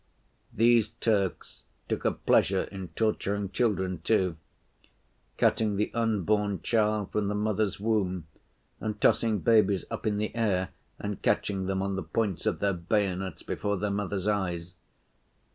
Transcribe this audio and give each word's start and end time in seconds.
These 0.51 0.89
Turks 0.99 1.61
took 1.87 2.05
a 2.05 2.11
pleasure 2.11 2.63
in 2.63 2.87
torturing 2.87 3.51
children, 3.51 4.01
too; 4.01 4.35
cutting 5.37 5.75
the 5.75 5.91
unborn 5.93 6.63
child 6.63 7.11
from 7.11 7.27
the 7.27 7.35
mother's 7.35 7.79
womb, 7.79 8.25
and 8.79 8.99
tossing 8.99 9.41
babies 9.41 9.85
up 9.91 10.07
in 10.07 10.17
the 10.17 10.35
air 10.35 10.69
and 10.97 11.21
catching 11.21 11.67
them 11.67 11.83
on 11.83 11.97
the 11.97 12.01
points 12.01 12.47
of 12.47 12.57
their 12.57 12.73
bayonets 12.73 13.43
before 13.43 13.77
their 13.77 13.91
mothers' 13.91 14.25
eyes. 14.27 14.73